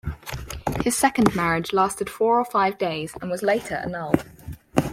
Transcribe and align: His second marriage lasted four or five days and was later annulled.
His 0.83 0.97
second 0.97 1.35
marriage 1.35 1.73
lasted 1.73 2.09
four 2.09 2.39
or 2.39 2.45
five 2.45 2.79
days 2.79 3.13
and 3.21 3.29
was 3.29 3.43
later 3.43 3.75
annulled. 3.75 4.25